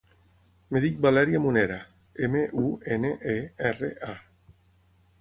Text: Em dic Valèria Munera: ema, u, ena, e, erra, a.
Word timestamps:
Em 0.71 0.79
dic 0.85 0.97
Valèria 1.07 1.41
Munera: 1.43 1.77
ema, 2.29 2.43
u, 2.65 2.67
ena, 2.99 3.15
e, 3.39 3.39
erra, 3.73 3.95
a. 4.13 4.21